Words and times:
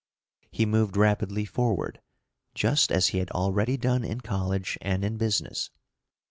He 0.49 0.65
moved 0.65 0.97
rapidly 0.97 1.45
forward, 1.45 2.01
just 2.55 2.91
as 2.91 3.09
he 3.09 3.19
had 3.19 3.29
already 3.29 3.77
done 3.77 4.03
in 4.03 4.21
college 4.21 4.75
and 4.81 5.05
in 5.05 5.17
business. 5.17 5.69